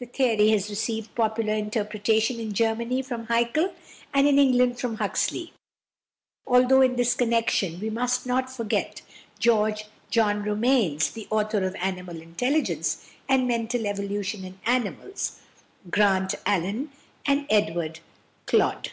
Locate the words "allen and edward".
16.44-18.00